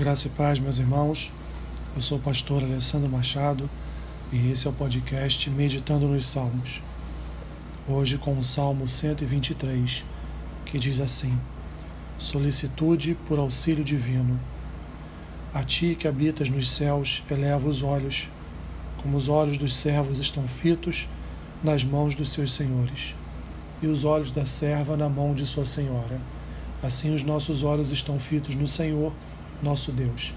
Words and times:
Graça 0.00 0.28
e 0.28 0.30
paz, 0.30 0.58
meus 0.58 0.78
irmãos. 0.78 1.30
Eu 1.94 2.00
sou 2.00 2.16
o 2.16 2.20
pastor 2.22 2.62
Alessandro 2.64 3.06
Machado 3.06 3.68
e 4.32 4.50
esse 4.50 4.66
é 4.66 4.70
o 4.70 4.72
podcast 4.72 5.50
Meditando 5.50 6.08
nos 6.08 6.24
Salmos. 6.24 6.80
Hoje 7.86 8.16
com 8.16 8.38
o 8.38 8.42
Salmo 8.42 8.88
123, 8.88 10.02
que 10.64 10.78
diz 10.78 11.00
assim: 11.00 11.38
Solicitude 12.16 13.14
por 13.28 13.38
auxílio 13.38 13.84
divino. 13.84 14.40
A 15.52 15.62
ti 15.62 15.94
que 15.94 16.08
habitas 16.08 16.48
nos 16.48 16.70
céus, 16.70 17.22
eleva 17.30 17.68
os 17.68 17.82
olhos, 17.82 18.30
como 19.02 19.18
os 19.18 19.28
olhos 19.28 19.58
dos 19.58 19.74
servos 19.74 20.18
estão 20.18 20.48
fitos 20.48 21.10
nas 21.62 21.84
mãos 21.84 22.14
dos 22.14 22.32
seus 22.32 22.54
senhores, 22.54 23.14
e 23.82 23.86
os 23.86 24.04
olhos 24.04 24.32
da 24.32 24.46
serva 24.46 24.96
na 24.96 25.10
mão 25.10 25.34
de 25.34 25.44
sua 25.44 25.66
senhora. 25.66 26.18
Assim 26.82 27.14
os 27.14 27.22
nossos 27.22 27.62
olhos 27.62 27.90
estão 27.90 28.18
fitos 28.18 28.54
no 28.54 28.66
Senhor 28.66 29.12
nosso 29.62 29.92
Deus, 29.92 30.32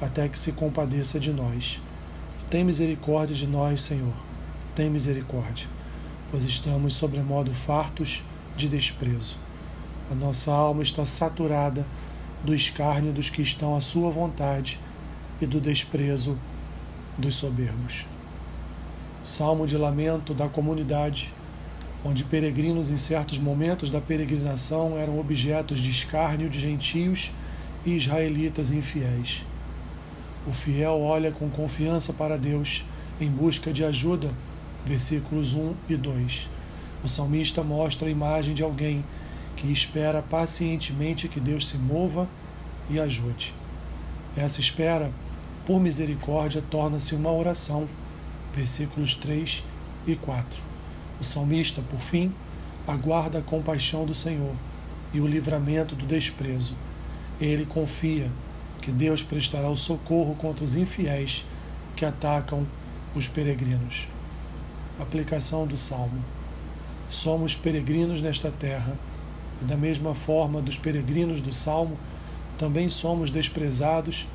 até 0.00 0.28
que 0.28 0.38
se 0.38 0.52
compadeça 0.52 1.18
de 1.18 1.32
nós. 1.32 1.80
Tem 2.48 2.64
misericórdia 2.64 3.34
de 3.34 3.46
nós, 3.46 3.82
Senhor, 3.82 4.14
tem 4.74 4.90
misericórdia, 4.90 5.68
pois 6.30 6.44
estamos 6.44 6.94
sobremodo 6.94 7.52
fartos 7.52 8.22
de 8.56 8.68
desprezo. 8.68 9.36
A 10.10 10.14
nossa 10.14 10.52
alma 10.52 10.82
está 10.82 11.04
saturada 11.04 11.86
do 12.42 12.54
escárnio 12.54 13.12
dos 13.12 13.30
que 13.30 13.42
estão 13.42 13.76
à 13.76 13.80
sua 13.80 14.10
vontade 14.10 14.78
e 15.40 15.46
do 15.46 15.60
desprezo 15.60 16.36
dos 17.16 17.36
soberbos. 17.36 18.06
Salmo 19.22 19.66
de 19.66 19.76
lamento 19.76 20.32
da 20.32 20.48
comunidade, 20.48 21.32
onde 22.04 22.24
peregrinos 22.24 22.90
em 22.90 22.96
certos 22.96 23.38
momentos 23.38 23.90
da 23.90 24.00
peregrinação 24.00 24.96
eram 24.96 25.20
objetos 25.20 25.78
de 25.78 25.90
escárnio 25.90 26.48
de 26.48 26.58
gentios 26.58 27.30
e 27.84 27.96
israelitas 27.96 28.70
infiéis. 28.70 29.44
O 30.46 30.52
fiel 30.52 31.00
olha 31.00 31.30
com 31.30 31.50
confiança 31.50 32.12
para 32.12 32.38
Deus 32.38 32.84
em 33.20 33.30
busca 33.30 33.72
de 33.72 33.84
ajuda. 33.84 34.32
Versículos 34.84 35.52
1 35.52 35.74
e 35.88 35.96
2. 35.96 36.48
O 37.04 37.08
salmista 37.08 37.62
mostra 37.62 38.08
a 38.08 38.10
imagem 38.10 38.54
de 38.54 38.62
alguém 38.62 39.04
que 39.56 39.70
espera 39.70 40.22
pacientemente 40.22 41.28
que 41.28 41.38
Deus 41.38 41.68
se 41.68 41.76
mova 41.76 42.26
e 42.88 42.98
ajude. 42.98 43.52
Essa 44.34 44.60
espera, 44.60 45.10
por 45.66 45.78
misericórdia, 45.78 46.62
torna-se 46.70 47.14
uma 47.14 47.30
oração. 47.30 47.86
Versículos 48.54 49.14
3 49.14 49.62
e 50.06 50.16
4. 50.16 50.62
O 51.20 51.24
salmista, 51.24 51.82
por 51.82 52.00
fim, 52.00 52.32
aguarda 52.86 53.38
a 53.38 53.42
compaixão 53.42 54.06
do 54.06 54.14
Senhor 54.14 54.54
e 55.12 55.20
o 55.20 55.26
livramento 55.26 55.94
do 55.94 56.06
desprezo 56.06 56.74
ele 57.40 57.64
confia 57.64 58.30
que 58.80 58.90
Deus 58.90 59.22
prestará 59.22 59.68
o 59.68 59.76
socorro 59.76 60.34
contra 60.34 60.64
os 60.64 60.74
infiéis 60.74 61.44
que 61.96 62.04
atacam 62.04 62.66
os 63.14 63.28
peregrinos. 63.28 64.08
Aplicação 64.98 65.66
do 65.66 65.76
Salmo. 65.76 66.22
Somos 67.08 67.56
peregrinos 67.56 68.22
nesta 68.22 68.50
terra, 68.50 68.96
e 69.60 69.64
da 69.64 69.76
mesma 69.76 70.14
forma 70.14 70.60
dos 70.60 70.78
peregrinos 70.78 71.40
do 71.40 71.52
Salmo, 71.52 71.98
também 72.58 72.88
somos 72.88 73.30
desprezados 73.30 74.26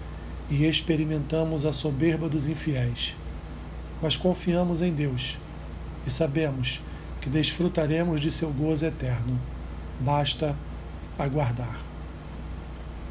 e 0.50 0.66
experimentamos 0.66 1.66
a 1.66 1.72
soberba 1.72 2.28
dos 2.28 2.48
infiéis. 2.48 3.16
Mas 4.02 4.16
confiamos 4.18 4.82
em 4.82 4.94
Deus 4.94 5.38
e 6.06 6.12
sabemos 6.12 6.82
que 7.22 7.30
desfrutaremos 7.30 8.20
de 8.20 8.30
seu 8.30 8.52
gozo 8.52 8.86
eterno. 8.86 9.40
Basta 10.00 10.56
aguardar. 11.18 11.95